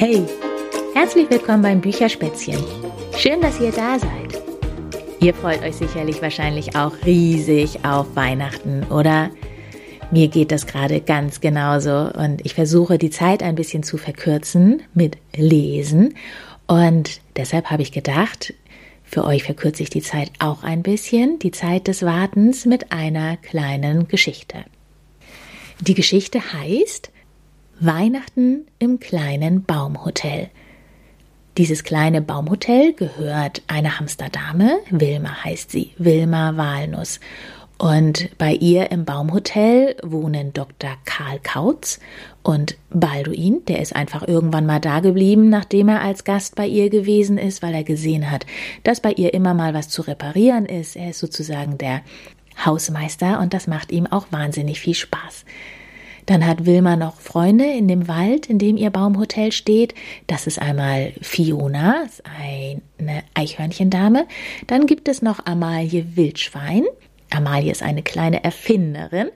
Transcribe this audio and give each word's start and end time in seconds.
Hey, 0.00 0.24
herzlich 0.94 1.28
willkommen 1.28 1.60
beim 1.60 1.82
Bücherspätzchen. 1.82 2.56
Schön, 3.18 3.38
dass 3.42 3.60
ihr 3.60 3.70
da 3.70 3.98
seid. 3.98 4.42
Ihr 5.20 5.34
freut 5.34 5.60
euch 5.60 5.76
sicherlich 5.76 6.22
wahrscheinlich 6.22 6.74
auch 6.74 6.94
riesig 7.04 7.84
auf 7.84 8.16
Weihnachten, 8.16 8.84
oder? 8.84 9.28
Mir 10.10 10.28
geht 10.28 10.52
das 10.52 10.66
gerade 10.66 11.02
ganz 11.02 11.42
genauso 11.42 12.10
und 12.14 12.46
ich 12.46 12.54
versuche 12.54 12.96
die 12.96 13.10
Zeit 13.10 13.42
ein 13.42 13.56
bisschen 13.56 13.82
zu 13.82 13.98
verkürzen 13.98 14.82
mit 14.94 15.18
Lesen 15.36 16.14
und 16.66 17.20
deshalb 17.36 17.66
habe 17.66 17.82
ich 17.82 17.92
gedacht, 17.92 18.54
für 19.04 19.26
euch 19.26 19.42
verkürze 19.42 19.82
ich 19.82 19.90
die 19.90 20.00
Zeit 20.00 20.30
auch 20.38 20.62
ein 20.62 20.82
bisschen, 20.82 21.38
die 21.40 21.50
Zeit 21.50 21.88
des 21.88 22.06
Wartens 22.06 22.64
mit 22.64 22.90
einer 22.90 23.36
kleinen 23.36 24.08
Geschichte. 24.08 24.64
Die 25.78 25.94
Geschichte 25.94 26.40
heißt 26.54 27.10
Weihnachten 27.80 28.66
im 28.78 29.00
kleinen 29.00 29.64
Baumhotel. 29.64 30.50
Dieses 31.56 31.82
kleine 31.82 32.20
Baumhotel 32.20 32.92
gehört 32.92 33.62
einer 33.68 33.98
Hamsterdame, 33.98 34.80
Wilma 34.90 35.44
heißt 35.44 35.70
sie, 35.70 35.92
Wilma 35.96 36.58
Walnuss. 36.58 37.20
Und 37.78 38.36
bei 38.36 38.52
ihr 38.52 38.90
im 38.90 39.06
Baumhotel 39.06 39.96
wohnen 40.02 40.52
Dr. 40.52 40.90
Karl 41.06 41.38
Kautz 41.42 42.00
und 42.42 42.76
Balduin, 42.90 43.64
der 43.66 43.80
ist 43.80 43.96
einfach 43.96 44.28
irgendwann 44.28 44.66
mal 44.66 44.80
da 44.80 45.00
geblieben, 45.00 45.48
nachdem 45.48 45.88
er 45.88 46.02
als 46.02 46.24
Gast 46.24 46.56
bei 46.56 46.66
ihr 46.66 46.90
gewesen 46.90 47.38
ist, 47.38 47.62
weil 47.62 47.72
er 47.72 47.84
gesehen 47.84 48.30
hat, 48.30 48.44
dass 48.82 49.00
bei 49.00 49.12
ihr 49.12 49.32
immer 49.32 49.54
mal 49.54 49.72
was 49.72 49.88
zu 49.88 50.02
reparieren 50.02 50.66
ist. 50.66 50.96
Er 50.96 51.10
ist 51.10 51.20
sozusagen 51.20 51.78
der 51.78 52.02
Hausmeister 52.62 53.40
und 53.40 53.54
das 53.54 53.66
macht 53.66 53.90
ihm 53.90 54.06
auch 54.06 54.26
wahnsinnig 54.30 54.80
viel 54.80 54.94
Spaß. 54.94 55.46
Dann 56.30 56.46
hat 56.46 56.64
Wilma 56.64 56.94
noch 56.94 57.20
Freunde 57.20 57.64
in 57.64 57.88
dem 57.88 58.06
Wald, 58.06 58.46
in 58.46 58.60
dem 58.60 58.76
ihr 58.76 58.90
Baumhotel 58.90 59.50
steht. 59.50 59.96
Das 60.28 60.46
ist 60.46 60.60
einmal 60.60 61.12
Fiona, 61.20 62.06
eine 62.38 63.24
Eichhörnchendame. 63.34 64.28
Dann 64.68 64.86
gibt 64.86 65.08
es 65.08 65.22
noch 65.22 65.44
Amalie 65.44 66.14
Wildschwein. 66.14 66.84
Amalie 67.30 67.72
ist 67.72 67.82
eine 67.82 68.04
kleine 68.04 68.44
Erfinderin. 68.44 69.30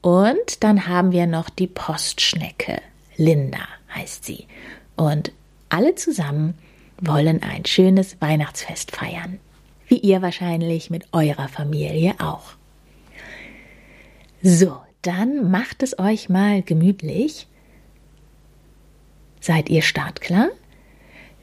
Und 0.00 0.64
dann 0.64 0.88
haben 0.88 1.12
wir 1.12 1.28
noch 1.28 1.48
die 1.48 1.68
Postschnecke. 1.68 2.82
Linda 3.16 3.62
heißt 3.94 4.24
sie. 4.24 4.48
Und 4.96 5.30
alle 5.68 5.94
zusammen 5.94 6.54
wollen 7.00 7.40
ein 7.44 7.64
schönes 7.66 8.20
Weihnachtsfest 8.20 8.90
feiern. 8.90 9.38
Wie 9.86 9.98
ihr 9.98 10.22
wahrscheinlich 10.22 10.90
mit 10.90 11.04
eurer 11.12 11.46
Familie 11.46 12.16
auch. 12.18 12.54
So, 14.42 14.80
dann 15.02 15.50
macht 15.50 15.82
es 15.82 15.98
euch 15.98 16.28
mal 16.28 16.62
gemütlich. 16.62 17.46
Seid 19.40 19.68
ihr 19.68 19.82
startklar? 19.82 20.48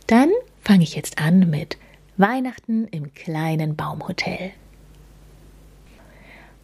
Dann 0.07 0.29
fange 0.61 0.83
ich 0.83 0.95
jetzt 0.95 1.19
an 1.19 1.49
mit 1.49 1.77
Weihnachten 2.17 2.87
im 2.87 3.13
kleinen 3.13 3.75
Baumhotel. 3.75 4.52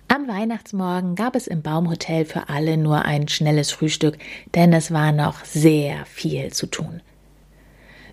Am 0.07 0.27
Weihnachtsmorgen 0.27 1.16
gab 1.16 1.35
es 1.35 1.47
im 1.47 1.61
Baumhotel 1.61 2.25
für 2.25 2.47
alle 2.47 2.77
nur 2.77 3.03
ein 3.05 3.27
schnelles 3.27 3.71
Frühstück, 3.71 4.17
denn 4.53 4.71
es 4.71 4.91
war 4.91 5.11
noch 5.11 5.43
sehr 5.43 6.05
viel 6.05 6.53
zu 6.53 6.67
tun. 6.67 7.01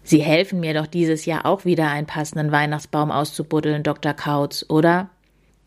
Sie 0.03 0.21
helfen 0.21 0.61
mir 0.61 0.75
doch 0.75 0.87
dieses 0.87 1.27
Jahr 1.27 1.47
auch 1.47 1.65
wieder 1.65 1.89
einen 1.91 2.07
passenden 2.07 2.51
Weihnachtsbaum 2.51 3.13
auszubuddeln, 3.13 3.83
Dr. 3.83 4.15
Kautz, 4.15 4.65
oder? 4.69 5.11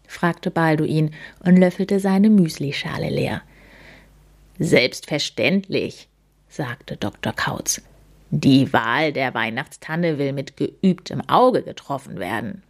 Fragte 0.07 0.51
Balduin 0.51 1.11
und 1.43 1.57
löffelte 1.57 1.99
seine 1.99 2.29
Müslischale 2.29 3.09
leer. 3.09 3.41
Selbstverständlich, 4.59 6.07
sagte 6.47 6.97
Dr. 6.97 7.33
Kautz. 7.33 7.81
Die 8.31 8.73
Wahl 8.73 9.13
der 9.13 9.33
Weihnachtstanne 9.33 10.17
will 10.17 10.33
mit 10.33 10.57
geübtem 10.57 11.21
Auge 11.29 11.61
getroffen 11.61 12.19
werden. 12.19 12.63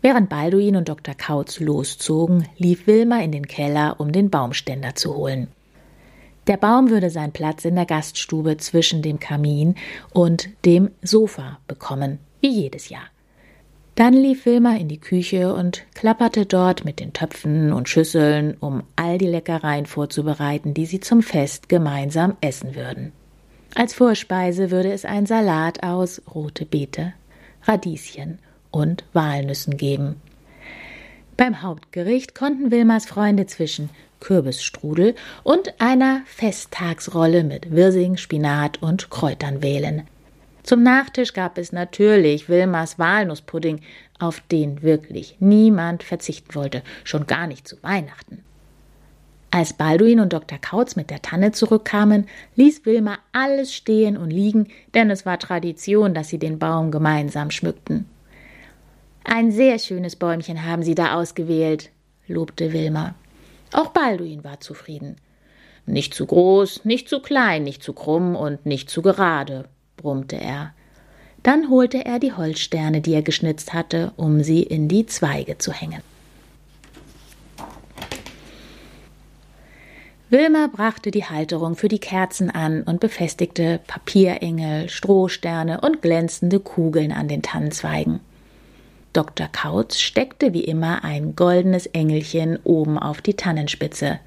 Während 0.00 0.28
Balduin 0.28 0.76
und 0.76 0.88
Dr. 0.88 1.14
Kautz 1.14 1.58
loszogen, 1.58 2.46
lief 2.56 2.86
Wilma 2.86 3.20
in 3.20 3.32
den 3.32 3.46
Keller, 3.48 3.96
um 3.98 4.12
den 4.12 4.30
Baumständer 4.30 4.94
zu 4.94 5.14
holen. 5.16 5.48
Der 6.46 6.56
Baum 6.56 6.88
würde 6.88 7.10
seinen 7.10 7.32
Platz 7.32 7.64
in 7.64 7.74
der 7.74 7.84
Gaststube 7.84 8.56
zwischen 8.56 9.02
dem 9.02 9.18
Kamin 9.18 9.74
und 10.12 10.48
dem 10.64 10.90
Sofa 11.02 11.58
bekommen, 11.66 12.20
wie 12.40 12.48
jedes 12.48 12.88
Jahr. 12.88 13.06
Dann 13.98 14.14
lief 14.14 14.46
Wilma 14.46 14.76
in 14.76 14.86
die 14.86 15.00
Küche 15.00 15.52
und 15.52 15.82
klapperte 15.92 16.46
dort 16.46 16.84
mit 16.84 17.00
den 17.00 17.12
Töpfen 17.12 17.72
und 17.72 17.88
Schüsseln, 17.88 18.56
um 18.60 18.84
all 18.94 19.18
die 19.18 19.26
Leckereien 19.26 19.86
vorzubereiten, 19.86 20.72
die 20.72 20.86
sie 20.86 21.00
zum 21.00 21.20
Fest 21.20 21.68
gemeinsam 21.68 22.36
essen 22.40 22.76
würden. 22.76 23.10
Als 23.74 23.94
Vorspeise 23.94 24.70
würde 24.70 24.92
es 24.92 25.04
ein 25.04 25.26
Salat 25.26 25.82
aus 25.82 26.22
rote 26.32 26.64
Beete, 26.64 27.12
Radieschen 27.64 28.38
und 28.70 29.02
Walnüssen 29.14 29.76
geben. 29.76 30.22
Beim 31.36 31.62
Hauptgericht 31.62 32.36
konnten 32.36 32.70
Wilmas 32.70 33.04
Freunde 33.04 33.46
zwischen 33.46 33.90
Kürbisstrudel 34.20 35.16
und 35.42 35.74
einer 35.80 36.20
Festtagsrolle 36.26 37.42
mit 37.42 37.72
Wirsing, 37.72 38.16
Spinat 38.16 38.80
und 38.80 39.10
Kräutern 39.10 39.60
wählen. 39.60 40.04
Zum 40.62 40.82
Nachtisch 40.82 41.32
gab 41.32 41.58
es 41.58 41.72
natürlich 41.72 42.48
Wilmas 42.48 42.98
Walnusspudding, 42.98 43.80
auf 44.18 44.40
den 44.50 44.82
wirklich 44.82 45.36
niemand 45.38 46.02
verzichten 46.02 46.54
wollte, 46.54 46.82
schon 47.04 47.26
gar 47.26 47.46
nicht 47.46 47.66
zu 47.66 47.82
Weihnachten. 47.82 48.42
Als 49.50 49.72
Balduin 49.72 50.20
und 50.20 50.32
Dr. 50.34 50.58
Kautz 50.58 50.94
mit 50.94 51.08
der 51.08 51.22
Tanne 51.22 51.52
zurückkamen, 51.52 52.26
ließ 52.56 52.84
Wilma 52.84 53.18
alles 53.32 53.74
stehen 53.74 54.18
und 54.18 54.30
liegen, 54.30 54.68
denn 54.94 55.10
es 55.10 55.24
war 55.24 55.38
Tradition, 55.38 56.12
dass 56.12 56.28
sie 56.28 56.38
den 56.38 56.58
Baum 56.58 56.90
gemeinsam 56.90 57.50
schmückten. 57.50 58.06
Ein 59.24 59.50
sehr 59.50 59.78
schönes 59.78 60.16
Bäumchen 60.16 60.64
haben 60.64 60.82
Sie 60.82 60.94
da 60.94 61.14
ausgewählt, 61.14 61.90
lobte 62.26 62.72
Wilma. 62.72 63.14
Auch 63.72 63.88
Balduin 63.88 64.44
war 64.44 64.60
zufrieden. 64.60 65.16
Nicht 65.86 66.12
zu 66.12 66.26
groß, 66.26 66.84
nicht 66.84 67.08
zu 67.08 67.20
klein, 67.20 67.62
nicht 67.62 67.82
zu 67.82 67.94
krumm 67.94 68.36
und 68.36 68.66
nicht 68.66 68.90
zu 68.90 69.00
gerade, 69.00 69.66
brummte 69.98 70.36
er. 70.36 70.72
Dann 71.42 71.68
holte 71.68 72.06
er 72.06 72.18
die 72.18 72.32
Holzsterne, 72.32 73.02
die 73.02 73.12
er 73.12 73.22
geschnitzt 73.22 73.74
hatte, 73.74 74.12
um 74.16 74.42
sie 74.42 74.62
in 74.62 74.88
die 74.88 75.04
Zweige 75.04 75.58
zu 75.58 75.72
hängen. 75.72 76.02
Wilma 80.30 80.68
brachte 80.70 81.10
die 81.10 81.24
Halterung 81.24 81.74
für 81.74 81.88
die 81.88 82.00
Kerzen 82.00 82.50
an 82.50 82.82
und 82.82 83.00
befestigte 83.00 83.80
Papierengel, 83.86 84.90
Strohsterne 84.90 85.80
und 85.80 86.02
glänzende 86.02 86.60
Kugeln 86.60 87.12
an 87.12 87.28
den 87.28 87.40
Tannenzweigen. 87.40 88.20
Dr. 89.14 89.48
Kautz 89.50 89.98
steckte 89.98 90.52
wie 90.52 90.64
immer 90.64 91.02
ein 91.02 91.34
goldenes 91.34 91.86
Engelchen 91.86 92.58
oben 92.64 92.98
auf 92.98 93.22
die 93.22 93.34
Tannenspitze. 93.34 94.20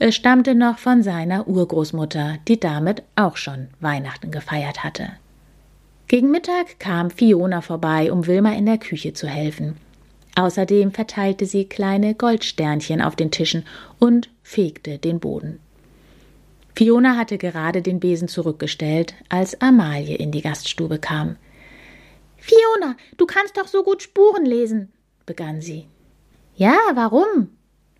Es 0.00 0.14
stammte 0.14 0.54
noch 0.54 0.78
von 0.78 1.02
seiner 1.02 1.48
Urgroßmutter, 1.48 2.38
die 2.46 2.60
damit 2.60 3.02
auch 3.16 3.36
schon 3.36 3.68
Weihnachten 3.80 4.30
gefeiert 4.30 4.84
hatte. 4.84 5.10
Gegen 6.06 6.30
Mittag 6.30 6.78
kam 6.78 7.10
Fiona 7.10 7.60
vorbei, 7.60 8.12
um 8.12 8.26
Wilma 8.26 8.52
in 8.52 8.66
der 8.66 8.78
Küche 8.78 9.12
zu 9.12 9.26
helfen. 9.26 9.76
Außerdem 10.36 10.92
verteilte 10.92 11.46
sie 11.46 11.64
kleine 11.64 12.14
Goldsternchen 12.14 13.02
auf 13.02 13.16
den 13.16 13.32
Tischen 13.32 13.64
und 13.98 14.30
fegte 14.42 14.98
den 14.98 15.18
Boden. 15.18 15.58
Fiona 16.76 17.16
hatte 17.16 17.38
gerade 17.38 17.82
den 17.82 17.98
Besen 17.98 18.28
zurückgestellt, 18.28 19.14
als 19.28 19.60
Amalie 19.60 20.14
in 20.14 20.30
die 20.30 20.42
Gaststube 20.42 21.00
kam. 21.00 21.34
Fiona, 22.36 22.96
du 23.16 23.26
kannst 23.26 23.56
doch 23.56 23.66
so 23.66 23.82
gut 23.82 24.00
Spuren 24.00 24.46
lesen, 24.46 24.92
begann 25.26 25.60
sie. 25.60 25.86
Ja, 26.54 26.76
warum? 26.94 27.48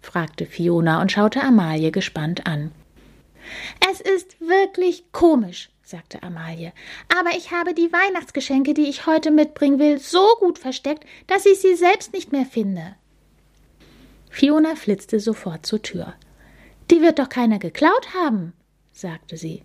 Fragte 0.00 0.46
Fiona 0.46 1.00
und 1.00 1.12
schaute 1.12 1.42
Amalie 1.42 1.90
gespannt 1.90 2.46
an. 2.46 2.72
Es 3.90 4.00
ist 4.00 4.40
wirklich 4.40 5.10
komisch, 5.12 5.70
sagte 5.82 6.22
Amalie, 6.22 6.72
aber 7.18 7.36
ich 7.36 7.50
habe 7.50 7.74
die 7.74 7.92
Weihnachtsgeschenke, 7.92 8.74
die 8.74 8.88
ich 8.88 9.06
heute 9.06 9.30
mitbringen 9.30 9.78
will, 9.78 9.98
so 9.98 10.26
gut 10.38 10.58
versteckt, 10.58 11.04
dass 11.26 11.46
ich 11.46 11.60
sie 11.60 11.74
selbst 11.74 12.12
nicht 12.12 12.32
mehr 12.32 12.46
finde. 12.46 12.96
Fiona 14.30 14.76
flitzte 14.76 15.20
sofort 15.20 15.66
zur 15.66 15.82
Tür. 15.82 16.14
Die 16.90 17.00
wird 17.00 17.18
doch 17.18 17.28
keiner 17.28 17.58
geklaut 17.58 18.14
haben, 18.14 18.52
sagte 18.92 19.36
sie. 19.36 19.62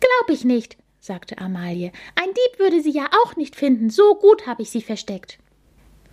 Glaub 0.00 0.30
ich 0.30 0.44
nicht, 0.44 0.76
sagte 1.00 1.38
Amalie. 1.38 1.92
Ein 2.14 2.28
Dieb 2.28 2.58
würde 2.58 2.80
sie 2.80 2.92
ja 2.92 3.08
auch 3.24 3.36
nicht 3.36 3.56
finden, 3.56 3.90
so 3.90 4.14
gut 4.14 4.46
habe 4.46 4.62
ich 4.62 4.70
sie 4.70 4.82
versteckt. 4.82 5.38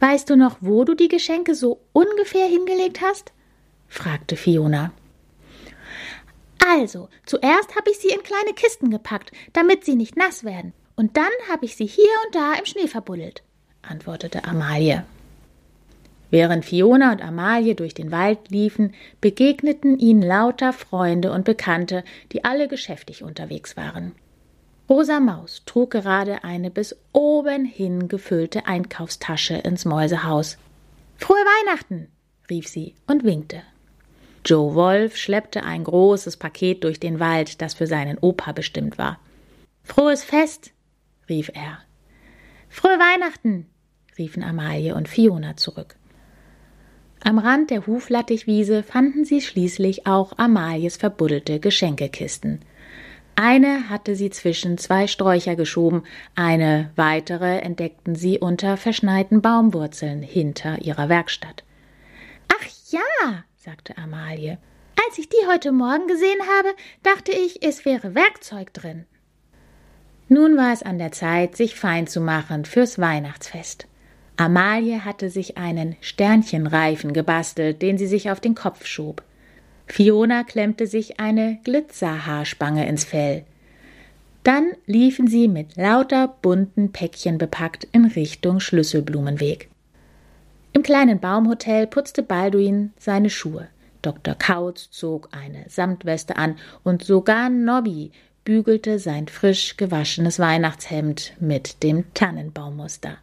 Weißt 0.02 0.32
du 0.32 0.36
noch, 0.36 0.58
wo 0.62 0.84
du 0.84 0.96
die 0.96 1.10
Geschenke 1.10 1.54
so 1.54 1.80
ungefähr 1.94 2.48
hingelegt 2.48 3.02
hast? 3.02 3.32
fragte 3.88 4.36
Fiona. 4.36 4.92
Also, 6.60 7.08
zuerst 7.28 7.76
habe 7.76 7.92
ich 7.92 8.00
sie 8.00 8.10
in 8.10 8.24
kleine 8.24 8.54
Kisten 8.56 8.90
gepackt, 8.90 9.32
damit 9.54 9.86
sie 9.86 9.96
nicht 9.96 10.18
nass 10.18 10.44
werden, 10.44 10.74
und 10.96 11.18
dann 11.18 11.32
habe 11.50 11.66
ich 11.66 11.76
sie 11.76 11.86
hier 11.86 12.10
und 12.26 12.36
da 12.36 12.54
im 12.54 12.66
Schnee 12.66 12.88
verbuddelt, 12.88 13.44
antwortete 13.84 14.44
Amalie. 14.44 15.06
Während 16.32 16.66
Fiona 16.66 17.12
und 17.12 17.22
Amalie 17.22 17.76
durch 17.76 17.94
den 17.94 18.12
Wald 18.12 18.50
liefen, 18.50 18.96
begegneten 19.20 20.00
ihnen 20.00 20.24
lauter 20.24 20.74
Freunde 20.74 21.32
und 21.32 21.46
Bekannte, 21.46 22.04
die 22.32 22.44
alle 22.44 22.68
geschäftig 22.68 23.22
unterwegs 23.22 23.78
waren. 23.78 24.14
Rosa 24.92 25.22
Maus 25.22 25.62
trug 25.66 25.92
gerade 25.92 26.44
eine 26.44 26.70
bis 26.70 26.98
oben 27.14 27.64
hin 27.64 28.10
gefüllte 28.10 28.66
Einkaufstasche 28.66 29.54
ins 29.54 29.86
Mäusehaus. 29.86 30.58
Frohe 31.16 31.38
Weihnachten! 31.38 32.10
rief 32.50 32.68
sie 32.68 32.96
und 33.08 33.24
winkte. 33.24 33.64
Joe 34.46 34.76
Wolf 34.76 35.16
schleppte 35.16 35.64
ein 35.64 35.86
großes 35.86 36.36
Paket 36.36 36.84
durch 36.84 37.00
den 37.00 37.22
Wald, 37.22 37.62
das 37.62 37.74
für 37.74 37.88
seinen 37.88 38.18
Opa 38.18 38.52
bestimmt 38.52 38.98
war. 38.98 39.18
Frohes 39.82 40.26
Fest! 40.26 40.72
rief 41.30 41.50
er. 41.54 41.78
Frohe 42.68 43.00
Weihnachten! 43.00 43.68
riefen 44.18 44.44
Amalie 44.44 44.94
und 44.94 45.08
Fiona 45.08 45.56
zurück. 45.56 45.96
Am 47.24 47.40
Rand 47.40 47.70
der 47.70 47.88
Huflattichwiese 47.88 48.84
fanden 48.84 49.24
sie 49.24 49.40
schließlich 49.40 50.06
auch 50.06 50.38
Amalies 50.38 50.98
verbuddelte 50.98 51.62
Geschenkekisten. 51.62 52.60
Eine 53.36 53.90
hatte 53.90 54.16
sie 54.16 54.30
zwischen 54.30 54.78
zwei 54.78 55.08
Sträucher 55.08 55.56
geschoben, 55.56 56.04
eine 56.36 56.92
weitere 56.96 57.60
entdeckten 57.60 58.16
sie 58.16 58.40
unter 58.40 58.78
verschneiten 58.78 59.42
Baumwurzeln 59.42 60.22
hinter 60.22 60.80
ihrer 60.82 61.10
Werkstatt. 61.10 61.64
Ach 62.50 62.66
ja, 62.92 63.44
sagte 63.58 63.98
Amalie. 63.98 64.58
Als 65.08 65.18
ich 65.18 65.30
die 65.30 65.48
heute 65.50 65.72
Morgen 65.72 66.08
gesehen 66.08 66.40
habe, 66.58 66.70
dachte 67.04 67.32
ich, 67.32 67.66
es 67.66 67.86
wäre 67.86 68.16
Werkzeug 68.16 68.74
drin. 68.74 69.06
Nun 70.28 70.56
war 70.56 70.72
es 70.72 70.84
an 70.84 70.98
der 70.98 71.12
Zeit, 71.12 71.58
sich 71.58 71.76
fein 71.76 72.08
zu 72.08 72.22
machen 72.22 72.66
fürs 72.66 73.00
Weihnachtsfest. 73.00 73.88
Amalie 74.38 75.04
hatte 75.04 75.30
sich 75.30 75.58
einen 75.58 75.98
Sternchenreifen 76.00 77.14
gebastelt, 77.14 77.82
den 77.82 77.98
sie 77.98 78.08
sich 78.08 78.32
auf 78.32 78.40
den 78.40 78.56
Kopf 78.56 78.86
schob. 78.86 79.24
Fiona 79.92 80.46
klemmte 80.46 80.88
sich 80.88 81.20
eine 81.20 81.60
Glitzerhaarspange 81.66 82.88
ins 82.88 83.04
Fell. 83.04 83.44
Dann 84.44 84.72
liefen 84.86 85.28
sie 85.28 85.50
mit 85.50 85.76
lauter 85.76 86.30
bunten 86.42 86.94
Päckchen 86.94 87.38
bepackt 87.38 87.90
in 87.92 88.06
Richtung 88.06 88.62
Schlüsselblumenweg. 88.62 89.70
Im 90.72 90.82
kleinen 90.82 91.20
Baumhotel 91.20 91.88
putzte 91.88 92.24
Balduin 92.24 92.94
seine 92.98 93.30
Schuhe. 93.30 93.68
Dr. 94.02 94.34
Kautz 94.34 94.90
zog 94.92 95.28
eine 95.34 95.66
Samtweste 95.68 96.38
an 96.38 96.56
und 96.84 97.04
sogar 97.04 97.50
Nobby 97.50 98.12
bügelte 98.46 98.98
sein 98.98 99.28
frisch 99.28 99.76
gewaschenes 99.76 100.40
Weihnachtshemd 100.40 101.34
mit 101.42 101.84
dem 101.84 102.06
Tannenbaumuster. 102.14 103.18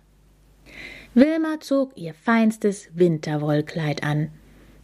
Wilma 1.15 1.61
zog 1.61 1.97
ihr 1.97 2.12
feinstes 2.12 2.91
Winterwollkleid 2.93 4.03
an. 4.03 4.31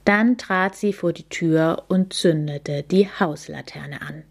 Dann 0.04 0.36
trat 0.36 0.76
sie 0.76 0.92
vor 0.92 1.12
die 1.12 1.28
Tür 1.28 1.84
und 1.88 2.12
zündete 2.12 2.82
die 2.82 3.08
Hauslaterne 3.08 4.02
an. 4.02 4.24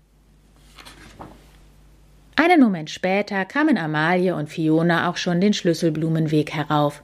Einen 2.36 2.62
Moment 2.62 2.90
später 2.90 3.46
kamen 3.46 3.78
Amalie 3.78 4.36
und 4.36 4.50
Fiona 4.50 5.10
auch 5.10 5.18
schon 5.18 5.40
den 5.40 5.54
Schlüsselblumenweg 5.54 6.52
herauf. 6.52 7.04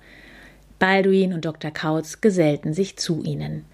Balduin 0.80 1.34
und 1.34 1.46
Dr. 1.46 1.72
Kautz 1.72 2.22
gesellten 2.22 2.74
sich 2.74 2.98
zu 2.98 3.24
ihnen. 3.24 3.66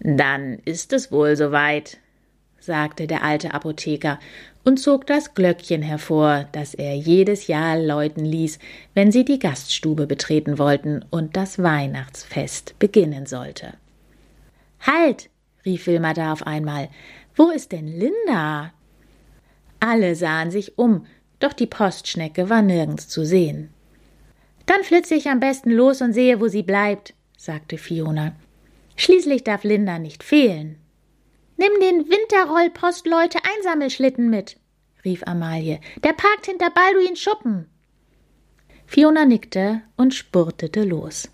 Dann 0.00 0.58
ist 0.64 0.92
es 0.92 1.12
wohl 1.12 1.36
soweit, 1.36 1.98
sagte 2.58 3.06
der 3.06 3.22
alte 3.22 3.54
Apotheker 3.54 4.18
und 4.64 4.78
zog 4.78 5.06
das 5.06 5.34
Glöckchen 5.34 5.82
hervor, 5.82 6.46
das 6.52 6.74
er 6.74 6.94
jedes 6.96 7.48
Jahr 7.48 7.78
läuten 7.78 8.24
ließ, 8.24 8.58
wenn 8.94 9.12
sie 9.12 9.24
die 9.24 9.38
Gaststube 9.38 10.06
betreten 10.06 10.58
wollten 10.58 11.04
und 11.10 11.36
das 11.36 11.62
Weihnachtsfest 11.62 12.78
beginnen 12.78 13.26
sollte. 13.26 13.74
Halt! 14.82 15.30
rief 15.64 15.86
Wilma 15.86 16.12
da 16.12 16.32
auf 16.32 16.46
einmal. 16.46 16.90
Wo 17.34 17.50
ist 17.50 17.72
denn 17.72 17.86
Linda? 17.86 18.72
Alle 19.80 20.14
sahen 20.14 20.50
sich 20.50 20.78
um, 20.78 21.06
doch 21.38 21.52
die 21.52 21.66
Postschnecke 21.66 22.50
war 22.50 22.62
nirgends 22.62 23.08
zu 23.08 23.24
sehen. 23.24 23.70
Dann 24.66 24.84
flitze 24.84 25.14
ich 25.14 25.28
am 25.28 25.40
besten 25.40 25.70
los 25.70 26.00
und 26.00 26.12
sehe, 26.12 26.40
wo 26.40 26.48
sie 26.48 26.62
bleibt, 26.62 27.14
sagte 27.36 27.78
Fiona. 27.78 28.36
Schließlich 28.96 29.44
darf 29.44 29.64
Linda 29.64 29.98
nicht 29.98 30.22
fehlen. 30.22 30.78
Nimm 31.56 31.72
den 31.80 32.08
Winterrollpostleute-Einsammelschlitten 32.08 34.30
mit, 34.30 34.56
rief 35.04 35.22
Amalie. 35.26 35.80
Der 36.04 36.12
parkt 36.12 36.46
hinter 36.46 36.70
Balduins 36.70 37.18
Schuppen. 37.20 37.66
Fiona 38.86 39.24
nickte 39.24 39.82
und 39.96 40.14
spurtete 40.14 40.84
los. 40.84 41.28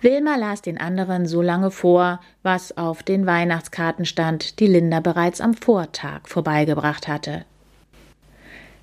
Wilma 0.00 0.36
las 0.36 0.62
den 0.62 0.78
anderen 0.78 1.26
so 1.26 1.42
lange 1.42 1.70
vor, 1.70 2.20
was 2.42 2.76
auf 2.76 3.02
den 3.02 3.26
Weihnachtskarten 3.26 4.04
stand, 4.04 4.60
die 4.60 4.68
Linda 4.68 5.00
bereits 5.00 5.40
am 5.40 5.54
Vortag 5.54 6.28
vorbeigebracht 6.28 7.08
hatte. 7.08 7.44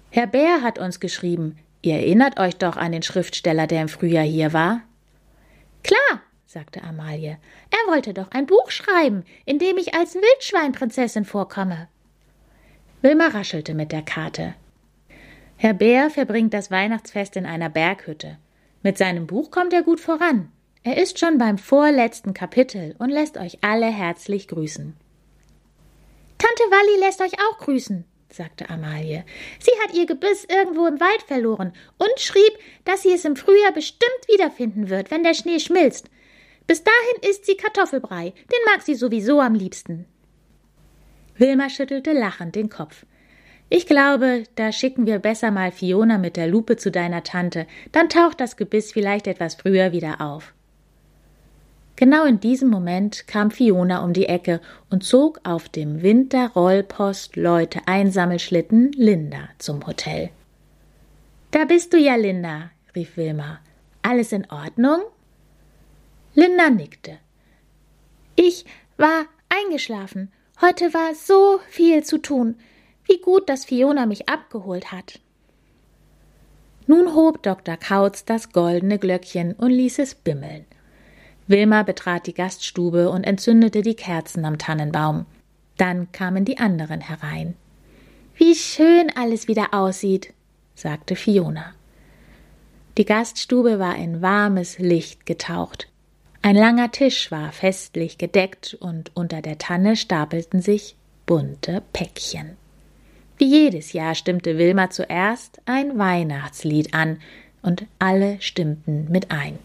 Herr 0.10 0.28
Bär 0.28 0.62
hat 0.62 0.78
uns 0.78 1.00
geschrieben. 1.00 1.58
Ihr 1.82 1.96
erinnert 1.96 2.40
euch 2.40 2.58
doch 2.58 2.78
an 2.78 2.92
den 2.92 3.04
Schriftsteller, 3.04 3.68
der 3.68 3.84
im 3.84 3.90
Frühjahr 3.90 4.26
hier 4.26 4.54
war? 4.54 4.82
Klar, 5.84 6.22
sagte 6.46 6.84
Amalie. 6.84 7.38
Er 7.70 7.94
wollte 7.94 8.14
doch 8.14 8.32
ein 8.32 8.46
Buch 8.46 8.72
schreiben, 8.72 9.24
in 9.46 9.60
dem 9.60 9.78
ich 9.78 9.94
als 9.94 10.16
Wildschweinprinzessin 10.16 11.26
vorkomme. 11.26 11.88
Wilma 13.02 13.28
raschelte 13.28 13.74
mit 13.74 13.92
der 13.92 14.02
Karte. 14.02 14.56
Herr 15.58 15.74
Bär 15.74 16.10
verbringt 16.10 16.54
das 16.54 16.72
Weihnachtsfest 16.72 17.38
in 17.38 17.46
einer 17.46 17.70
Berghütte. 17.70 18.38
Mit 18.84 18.98
seinem 18.98 19.28
Buch 19.28 19.52
kommt 19.52 19.74
er 19.74 19.84
gut 19.84 20.00
voran. 20.00 20.52
Er 20.88 21.02
ist 21.02 21.18
schon 21.18 21.40
beim 21.40 21.58
vorletzten 21.58 22.36
Kapitel 22.36 22.94
und 23.00 23.10
lässt 23.10 23.38
euch 23.38 23.58
alle 23.62 23.88
herzlich 23.88 24.48
grüßen. 24.48 24.96
Tante 26.38 26.64
Walli 26.70 27.00
lässt 27.04 27.22
euch 27.22 27.34
auch 27.40 27.58
grüßen, 27.58 28.06
sagte 28.30 28.70
Amalie. 28.70 29.26
Sie 29.60 29.72
hat 29.82 29.96
ihr 29.96 30.06
Gebiss 30.06 30.46
irgendwo 30.46 30.86
im 30.86 31.00
Wald 31.00 31.24
verloren 31.26 31.74
und 31.98 32.20
schrieb, 32.20 32.52
dass 32.84 33.02
sie 33.02 33.12
es 33.14 33.26
im 33.26 33.36
Frühjahr 33.36 33.72
bestimmt 33.72 34.28
wiederfinden 34.28 34.92
wird, 34.92 35.10
wenn 35.10 35.24
der 35.24 35.34
Schnee 35.34 35.60
schmilzt. 35.60 36.12
Bis 36.68 36.84
dahin 36.84 37.32
isst 37.32 37.48
sie 37.48 37.58
Kartoffelbrei, 37.58 38.30
den 38.30 38.72
mag 38.72 38.84
sie 38.84 38.94
sowieso 38.94 39.42
am 39.42 39.56
liebsten. 39.56 40.06
Wilma 41.36 41.72
schüttelte 41.72 42.14
lachend 42.14 42.54
den 42.54 42.70
Kopf. 42.70 43.08
Ich 43.70 43.88
glaube, 43.88 44.44
da 44.54 44.72
schicken 44.72 45.08
wir 45.08 45.18
besser 45.18 45.50
mal 45.50 45.72
Fiona 45.72 46.20
mit 46.20 46.38
der 46.38 46.46
Lupe 46.46 46.78
zu 46.78 46.92
deiner 46.92 47.24
Tante, 47.24 47.66
dann 47.92 48.08
taucht 48.08 48.40
das 48.40 48.56
Gebiss 48.56 48.92
vielleicht 48.92 49.26
etwas 49.26 49.56
früher 49.56 49.92
wieder 49.92 50.22
auf. 50.22 50.54
Genau 51.98 52.26
in 52.26 52.42
diesem 52.42 52.70
Moment 52.70 53.26
kam 53.26 53.52
Fiona 53.52 54.04
um 54.04 54.12
die 54.12 54.26
Ecke 54.26 54.60
und 54.90 55.06
zog 55.06 55.40
auf 55.44 55.70
dem 55.70 56.02
Winterrollpost-Leute-Einsammelschlitten 56.02 58.92
Linda 58.92 59.48
zum 59.60 59.88
Hotel. 59.88 60.30
Da 61.52 61.64
bist 61.64 61.94
du 61.94 61.98
ja, 61.98 62.16
Linda, 62.16 62.72
rief 62.96 63.16
Wilma. 63.16 63.62
Alles 64.02 64.34
in 64.34 64.46
Ordnung? 64.52 65.04
Linda 66.34 66.70
nickte. 66.70 67.18
Ich 68.36 68.66
war 68.98 69.24
eingeschlafen. 69.48 70.34
Heute 70.60 70.94
war 70.94 71.16
so 71.16 71.62
viel 71.70 72.04
zu 72.04 72.18
tun. 72.18 72.56
Wie 73.06 73.22
gut, 73.22 73.48
dass 73.48 73.64
Fiona 73.64 74.06
mich 74.06 74.28
abgeholt 74.28 74.92
hat. 74.92 75.22
Nun 76.88 77.16
hob 77.16 77.42
Dr. 77.42 77.78
Kautz 77.78 78.26
das 78.26 78.52
goldene 78.52 79.00
Glöckchen 79.00 79.54
und 79.54 79.70
ließ 79.70 80.00
es 80.00 80.14
bimmeln. 80.14 80.66
Wilma 81.48 81.84
betrat 81.84 82.28
die 82.28 82.34
Gaststube 82.34 83.10
und 83.10 83.24
entzündete 83.24 83.82
die 83.82 83.96
Kerzen 83.96 84.46
am 84.46 84.58
Tannenbaum. 84.58 85.26
Dann 85.78 86.12
kamen 86.12 86.46
die 86.46 86.58
anderen 86.58 87.02
herein. 87.02 87.56
Wie 88.36 88.56
schön 88.56 89.12
alles 89.16 89.48
wieder 89.48 89.74
aussieht, 89.74 90.34
sagte 90.74 91.16
Fiona. 91.16 91.74
Die 92.98 93.06
Gaststube 93.06 93.80
war 93.80 93.96
in 93.96 94.22
warmes 94.22 94.80
Licht 94.80 95.26
getaucht. 95.26 95.90
Ein 96.42 96.56
langer 96.56 96.92
Tisch 96.92 97.32
war 97.32 97.52
festlich 97.52 98.18
gedeckt 98.18 98.78
und 98.80 99.12
unter 99.16 99.42
der 99.42 99.58
Tanne 99.58 99.96
stapelten 99.96 100.62
sich 100.62 100.96
bunte 101.26 101.82
Päckchen. 101.92 102.58
Wie 103.38 103.46
jedes 103.46 103.94
Jahr 103.94 104.16
stimmte 104.16 104.58
Wilma 104.58 104.90
zuerst 104.90 105.62
ein 105.66 105.98
Weihnachtslied 105.98 106.94
an, 106.94 107.20
und 107.62 107.88
alle 107.98 108.40
stimmten 108.42 109.12
mit 109.12 109.32
ein. 109.32 109.58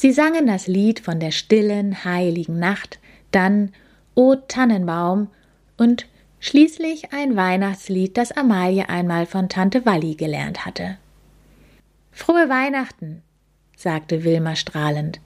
Sie 0.00 0.12
sangen 0.12 0.46
das 0.46 0.66
Lied 0.66 0.98
von 0.98 1.20
der 1.20 1.30
stillen, 1.30 2.06
heiligen 2.06 2.58
Nacht, 2.58 2.98
dann 3.32 3.70
O 4.14 4.34
Tannenbaum 4.34 5.28
und 5.76 6.06
schließlich 6.38 7.12
ein 7.12 7.36
Weihnachtslied, 7.36 8.16
das 8.16 8.32
Amalie 8.32 8.88
einmal 8.88 9.26
von 9.26 9.50
Tante 9.50 9.84
Walli 9.84 10.14
gelernt 10.14 10.64
hatte. 10.64 10.96
Frohe 12.12 12.48
Weihnachten, 12.48 13.20
sagte 13.76 14.24
Wilma 14.24 14.56
strahlend. 14.56 15.20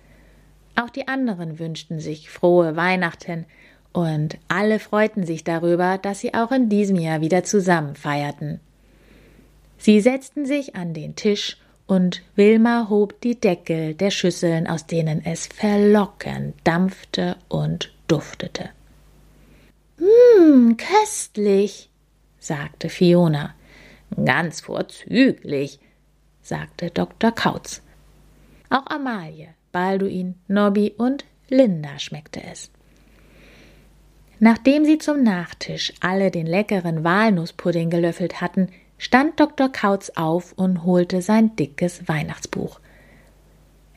Auch 0.74 0.90
die 0.90 1.06
anderen 1.06 1.60
wünschten 1.60 2.00
sich 2.00 2.28
frohe 2.28 2.74
Weihnachten, 2.74 3.46
und 3.92 4.38
alle 4.48 4.80
freuten 4.80 5.24
sich 5.24 5.44
darüber, 5.44 5.98
dass 5.98 6.18
sie 6.18 6.34
auch 6.34 6.50
in 6.50 6.68
diesem 6.68 6.96
Jahr 6.96 7.20
wieder 7.20 7.44
zusammen 7.44 7.94
feierten. 7.94 8.58
Sie 9.78 10.00
setzten 10.00 10.46
sich 10.46 10.74
an 10.74 10.94
den 10.94 11.14
Tisch, 11.14 11.58
und 11.86 12.22
Wilma 12.34 12.86
hob 12.88 13.20
die 13.20 13.38
Deckel 13.38 13.94
der 13.94 14.10
Schüsseln, 14.10 14.66
aus 14.66 14.86
denen 14.86 15.24
es 15.24 15.46
verlockend 15.46 16.54
dampfte 16.64 17.36
und 17.48 17.92
duftete. 18.08 18.70
Hm, 19.98 20.76
köstlich, 20.76 21.90
sagte 22.38 22.88
Fiona. 22.88 23.54
Ganz 24.24 24.60
vorzüglich, 24.60 25.78
sagte 26.42 26.90
Dr. 26.90 27.32
Kautz. 27.32 27.82
Auch 28.70 28.86
Amalie, 28.86 29.48
Balduin, 29.72 30.36
Nobby 30.48 30.94
und 30.96 31.24
Linda 31.48 31.98
schmeckte 31.98 32.42
es. 32.42 32.70
Nachdem 34.40 34.84
sie 34.84 34.98
zum 34.98 35.22
Nachtisch 35.22 35.92
alle 36.00 36.30
den 36.30 36.46
leckeren 36.46 37.04
Walnusspudding 37.04 37.90
gelöffelt 37.90 38.40
hatten, 38.40 38.68
stand 38.98 39.38
Dr. 39.40 39.70
Kautz 39.70 40.10
auf 40.14 40.52
und 40.52 40.84
holte 40.84 41.22
sein 41.22 41.56
dickes 41.56 42.08
Weihnachtsbuch. 42.08 42.80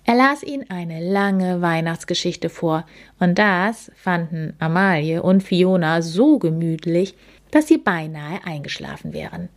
Er 0.05 0.15
las 0.15 0.41
ihnen 0.41 0.69
eine 0.69 1.01
lange 1.01 1.61
Weihnachtsgeschichte 1.61 2.49
vor, 2.49 2.85
und 3.19 3.37
das 3.37 3.91
fanden 3.95 4.53
Amalie 4.57 5.21
und 5.21 5.43
Fiona 5.43 6.01
so 6.01 6.39
gemütlich, 6.39 7.13
dass 7.51 7.67
sie 7.67 7.77
beinahe 7.77 8.39
eingeschlafen 8.45 9.11
wären. 9.11 9.49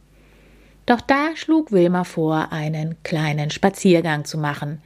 Doch 0.86 1.00
da 1.00 1.36
schlug 1.36 1.70
Wilma 1.70 2.02
vor, 2.02 2.50
einen 2.50 2.96
kleinen 3.04 3.50
Spaziergang 3.50 4.24
zu 4.24 4.38
machen. 4.38 4.82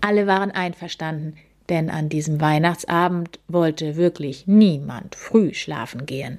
Alle 0.00 0.26
waren 0.26 0.50
einverstanden, 0.50 1.36
denn 1.68 1.90
an 1.90 2.08
diesem 2.08 2.40
Weihnachtsabend 2.40 3.38
wollte 3.46 3.94
wirklich 3.96 4.48
niemand 4.48 5.14
früh 5.14 5.54
schlafen 5.54 6.06
gehen. 6.06 6.38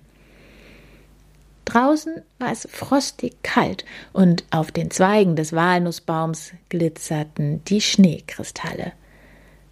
Draußen 1.70 2.24
war 2.40 2.52
es 2.52 2.68
frostig 2.72 3.44
kalt 3.44 3.86
und 4.12 4.44
auf 4.50 4.72
den 4.72 4.90
Zweigen 4.90 5.36
des 5.36 5.54
Walnussbaums 5.54 6.54
glitzerten 6.70 7.64
die 7.66 7.80
Schneekristalle. 7.80 8.94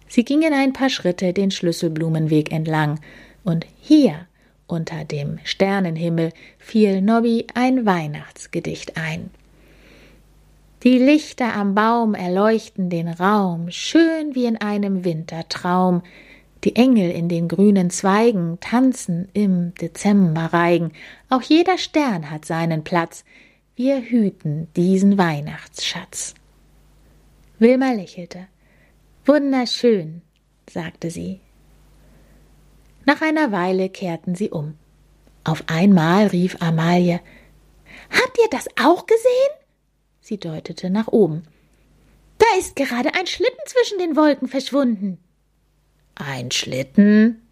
Sie 0.06 0.24
gingen 0.24 0.52
ein 0.54 0.72
paar 0.72 0.90
Schritte 0.90 1.32
den 1.32 1.50
Schlüsselblumenweg 1.50 2.52
entlang, 2.52 3.00
und 3.42 3.66
hier, 3.80 4.26
unter 4.66 5.04
dem 5.04 5.38
Sternenhimmel, 5.42 6.32
fiel 6.58 7.00
Nobby 7.00 7.46
ein 7.54 7.84
Weihnachtsgedicht 7.84 8.96
ein. 8.96 9.30
Die 10.84 10.98
Lichter 10.98 11.54
am 11.54 11.74
Baum 11.74 12.14
erleuchten 12.14 12.90
den 12.90 13.08
Raum, 13.08 13.70
schön 13.70 14.36
wie 14.36 14.44
in 14.44 14.58
einem 14.58 15.04
Wintertraum. 15.04 16.02
Die 16.64 16.74
Engel 16.74 17.10
in 17.10 17.28
den 17.28 17.48
grünen 17.48 17.90
Zweigen 17.90 18.58
tanzen 18.60 19.28
im 19.32 19.74
Dezemberreigen. 19.74 20.92
Auch 21.28 21.42
jeder 21.42 21.78
Stern 21.78 22.30
hat 22.30 22.44
seinen 22.44 22.82
Platz. 22.82 23.24
Wir 23.76 24.00
hüten 24.00 24.68
diesen 24.74 25.18
Weihnachtsschatz. 25.18 26.34
Wilma 27.60 27.92
lächelte. 27.92 28.48
Wunderschön, 29.24 30.22
sagte 30.68 31.10
sie. 31.10 31.40
Nach 33.04 33.22
einer 33.22 33.52
Weile 33.52 33.88
kehrten 33.88 34.34
sie 34.34 34.50
um. 34.50 34.74
Auf 35.44 35.64
einmal 35.68 36.26
rief 36.26 36.56
Amalie 36.60 37.20
Habt 38.10 38.38
ihr 38.38 38.48
das 38.50 38.66
auch 38.82 39.06
gesehen? 39.06 39.24
Sie 40.20 40.38
deutete 40.38 40.90
nach 40.90 41.08
oben. 41.08 41.44
Da 42.38 42.46
ist 42.58 42.76
gerade 42.76 43.14
ein 43.14 43.26
Schlitten 43.26 43.64
zwischen 43.66 43.98
den 43.98 44.16
Wolken 44.16 44.48
verschwunden. 44.48 45.18
Ein 46.18 46.50
Schlitten? 46.50 47.42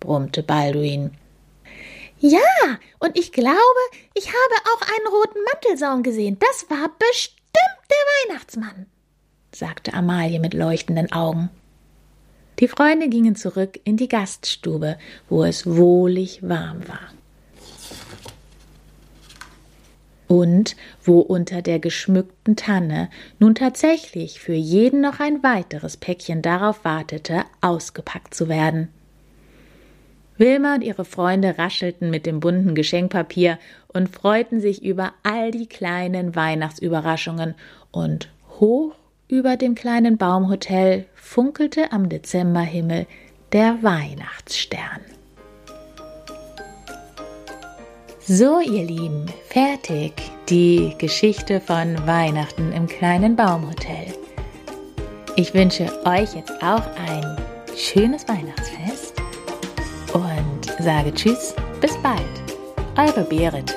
brummte 0.00 0.42
Balduin. 0.42 1.12
Ja, 2.18 2.40
und 3.00 3.18
ich 3.18 3.32
glaube, 3.32 3.58
ich 4.14 4.28
habe 4.28 4.54
auch 4.72 4.80
einen 4.80 5.06
roten 5.08 5.38
Mantelsaum 5.52 6.02
gesehen. 6.02 6.38
Das 6.40 6.70
war 6.70 6.90
bestimmt 6.98 7.40
der 7.90 8.30
Weihnachtsmann, 8.30 8.86
sagte 9.54 9.92
Amalie 9.92 10.40
mit 10.40 10.54
leuchtenden 10.54 11.12
Augen. 11.12 11.50
Die 12.60 12.68
Freunde 12.68 13.08
gingen 13.08 13.36
zurück 13.36 13.78
in 13.84 13.96
die 13.96 14.08
Gaststube, 14.08 14.96
wo 15.28 15.44
es 15.44 15.66
wohlig 15.66 16.40
warm 16.42 16.86
war. 16.88 17.12
Und 20.34 20.74
wo 21.00 21.20
unter 21.20 21.62
der 21.62 21.78
geschmückten 21.78 22.56
Tanne 22.56 23.08
nun 23.38 23.54
tatsächlich 23.54 24.40
für 24.40 24.54
jeden 24.54 25.00
noch 25.00 25.20
ein 25.20 25.44
weiteres 25.44 25.96
Päckchen 25.96 26.42
darauf 26.42 26.84
wartete, 26.84 27.44
ausgepackt 27.60 28.34
zu 28.34 28.48
werden. 28.48 28.88
Wilma 30.36 30.74
und 30.74 30.82
ihre 30.82 31.04
Freunde 31.04 31.56
raschelten 31.56 32.10
mit 32.10 32.26
dem 32.26 32.40
bunten 32.40 32.74
Geschenkpapier 32.74 33.60
und 33.86 34.08
freuten 34.08 34.60
sich 34.60 34.84
über 34.84 35.12
all 35.22 35.52
die 35.52 35.68
kleinen 35.68 36.34
Weihnachtsüberraschungen 36.34 37.54
und 37.92 38.28
hoch 38.58 38.96
über 39.28 39.56
dem 39.56 39.76
kleinen 39.76 40.18
Baumhotel 40.18 41.06
funkelte 41.14 41.92
am 41.92 42.08
Dezemberhimmel 42.08 43.06
der 43.52 43.84
Weihnachtsstern. 43.84 45.13
So, 48.26 48.58
ihr 48.58 48.84
Lieben, 48.84 49.26
fertig 49.50 50.14
die 50.48 50.94
Geschichte 50.96 51.60
von 51.60 51.94
Weihnachten 52.06 52.72
im 52.72 52.86
kleinen 52.86 53.36
Baumhotel. 53.36 54.14
Ich 55.36 55.52
wünsche 55.52 55.90
euch 56.06 56.34
jetzt 56.34 56.50
auch 56.62 56.86
ein 56.96 57.36
schönes 57.76 58.26
Weihnachtsfest 58.26 59.20
und 60.14 60.82
sage 60.82 61.12
Tschüss, 61.12 61.54
bis 61.82 61.94
bald. 61.98 62.22
Eure 62.96 63.24
Berit. 63.24 63.76